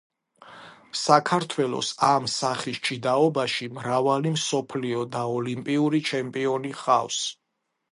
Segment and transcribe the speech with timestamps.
[1.01, 7.23] საქართველოს ამ სახის ჭიდაობაში მრავალი მსოფლიო და ოლიმპიური ჩემპიონი ჰყავს.